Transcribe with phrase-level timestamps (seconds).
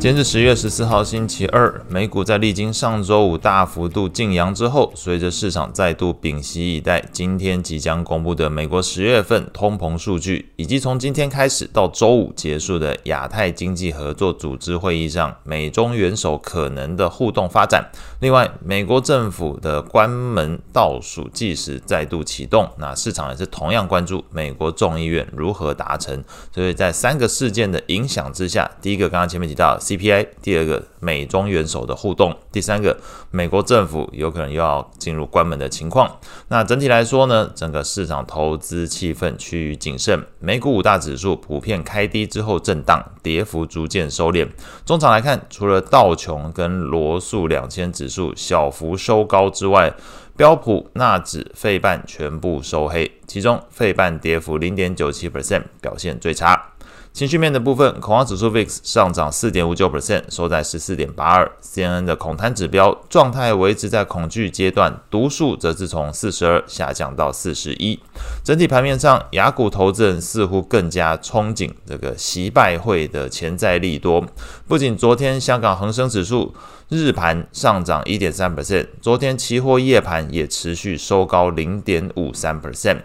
[0.00, 1.78] 今天是十月十四号，星期二。
[1.86, 17.84] 美股在历经上周五大幅度静扬之后，随着市场再度屏息以待，今天即将公布的美国十月份通膨数据，以及从今天开始到周五结束的亚太经济合作组织会议上美中元首可能的互动发展。
[18.20, 26.24] 另外，美国政府的关门倒数计时再度启动，那市场也是同样关注美国众议院如何达成。
[26.54, 29.78] 所以在三个事件的影响之下，第一个刚刚前面提到。
[29.90, 32.96] CPI，第二个美中元首的互动，第三个
[33.32, 36.16] 美国政府有可能又要进入关门的情况。
[36.46, 44.46] 那整体来说呢，整个市场投资气氛趋于谨慎，美股五大指数普遍开低之后震荡，跌幅逐渐收敛。
[44.86, 49.92] 中场来看，除了道琼跟罗素两千指数小幅收高之外，
[50.36, 56.74] 标普、纳指、费半全部收黑，其中费半跌幅零点九七 percent，表现最差。
[57.12, 61.50] 情绪面的部分，恐慌指数 VIX 上涨四点五九 percent，收在十四点八二。
[61.60, 67.98] CNN 的恐贪指标状态维持在恐惧阶段，读数则是从四十二下降到四十一。
[68.44, 74.24] 整体盘面上，亚股投资人似乎更加憧憬这个习拜会的潜在利多。
[74.68, 76.54] 不仅昨天香港恒生指数
[76.88, 82.98] 日盘上涨一点三 percent，昨天期货夜盘也持续收高零点五三 percent。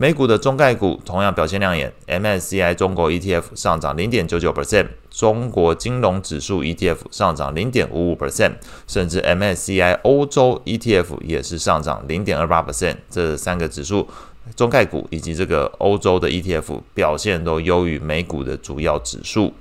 [0.00, 8.52] 美股的中概股同样表现亮眼，MSCI 中国 ETF 上涨零点九九 percent，中国金融指数 ETF 上涨零点五五 percent，
[8.86, 12.98] 甚至 MSCI 欧洲 ETF 也是上涨零点二八 percent。
[13.10, 14.08] 这三个指数，
[14.54, 19.52] 中概股以及这个欧洲的 ETF 表现都优于美股的主要指数。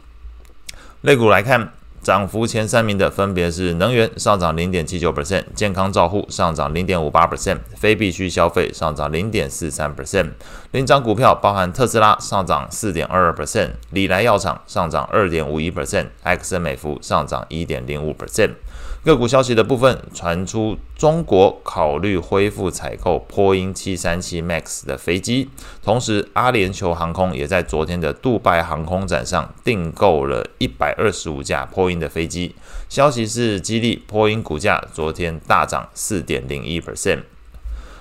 [1.01, 1.73] 类股来看。
[2.01, 10.31] 涨幅前三名的分别是能源上涨零点七九 percent，健康照护上涨零点五八 percent，非必需消费上涨零点四三 percent。
[10.71, 18.51] 领涨股票包含特斯拉上涨四点二二 percent，礼来药厂上涨二点五一 percent，埃克森美孚上涨一点零五 percent。
[19.03, 25.49] 个股消息的部分传出，中国考虑恢复采购波音七三七 MAX 的飞机，
[25.81, 32.53] 同时阿联酋航空也在昨天的杜拜航空展上订购了一百二十五架波音的飞机。
[32.89, 37.23] 消息是激励波音股价昨天大涨四点零一 percent。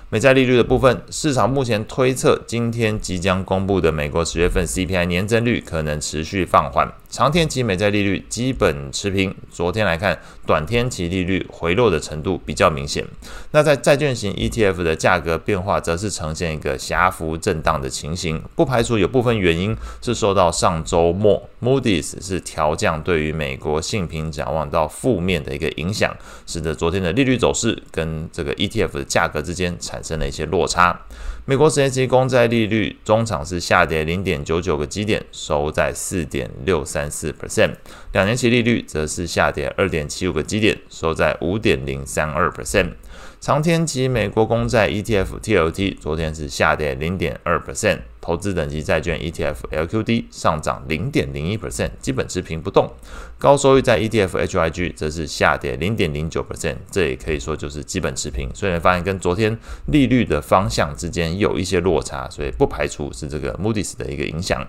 [0.09, 6.89] 美债利率的部分，市场目前推测，今天即将公布的美国十月份 CPI 年增率可能持续放缓。
[7.09, 13.05] 长天期美债利率基本持平，昨天来看，短天期利率回落的程度比较明显。
[13.51, 26.13] 那在债券型 ETF 的价格变化，则是呈现一个狭幅震荡的情形，不排除有部分原因是受到上周末 Moody's 是调降对于美国信评展望到负面的一个影响，
[26.45, 30.99] 使得昨天的利率走势跟这个 ETF 的价格之间产生了一些落差。
[31.45, 37.75] 美国十年期公债利率中场是下跌零点九九个基点，收在四点六三四 percent。
[38.11, 42.93] 两年期利率则是下跌二点七五个基点，收在五点零三二 percent。
[43.39, 52.91] 长天期美国公债 ETF TLT 昨天是下跌零点二 percent，投资等级债券 ETF LQD 上涨零点零一 percent，基本持平不动。
[53.37, 58.49] 高收益债 ETF HYG 则是下跌零点零九 percent，这也可以说就是基本持平。
[58.55, 64.67] 所以发现跟昨天利率的方向之间有一些落差，所以不排除是这个 Moody's 的一个影响。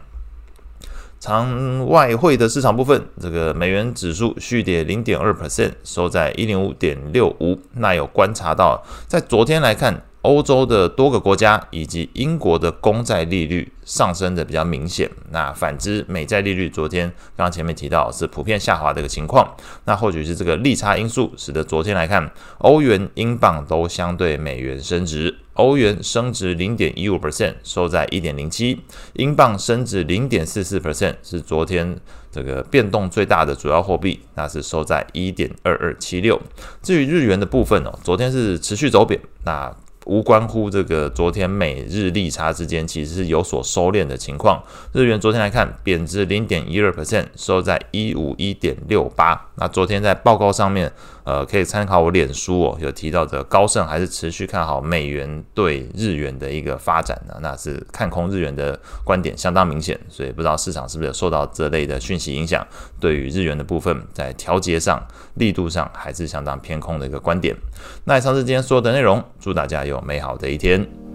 [1.21, 7.59] 场外汇的市场部分，这个美元指数续跌零点二 percent，收在一零五点六五。
[7.75, 15.11] 那有观察到，在昨天来看，欧洲的多个国家以及英国的公债利率上升的比较明显。
[15.31, 19.57] 那反之，美债利率昨天刚刚前面提到是普遍下滑的一个情况。
[19.87, 25.35] 那或许是这个利差因素，使得昨天来看，欧元、英镑都相对美元升值。
[25.55, 28.77] 欧元升值零点一五 percent，收在一点零七；
[29.15, 31.99] 英镑升值零点四四 percent，是昨天
[32.31, 36.39] 这个变动最大的主要货币，那是收在一点二二七六。
[36.83, 39.75] 至于日元的部分哦，昨天是持续走贬，那。
[40.09, 44.63] 无关乎这个昨天美日利差之间其实是有所收敛的情况。
[44.93, 49.51] 日元昨天来看贬值零点一二 percent，收在一五一点六八。
[49.57, 50.91] 那昨天在报告上面，
[51.29, 60.01] 呃，可以参考我脸书哦，有提到的高盛还是持续看好美元对日元的一个发展呢，那是看空日元的观点相当明显。
[60.09, 62.67] 所以不知道市场是不是有受到这类的讯息影响，
[62.99, 67.55] 对于日元的部分在调节上力度上还是相当偏空的一个观点。
[68.05, 71.08] 那以上是今天所有的内容，祝大家有美好的一天。